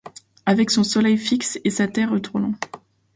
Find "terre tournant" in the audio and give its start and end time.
1.87-2.55